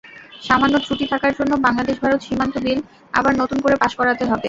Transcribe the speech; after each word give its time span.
সামান্য 0.43 0.75
ত্রুটি 0.83 1.05
থাকার 1.11 1.33
জন্য 1.37 1.51
বাংলাদেশ-ভারত 1.65 2.19
সীমান্ত 2.23 2.55
বিল 2.65 2.79
আবার 3.13 3.33
নতুন 3.41 3.57
করে 3.63 3.75
পাস 3.77 3.91
করাতে 3.99 4.23
হবে। 4.23 4.39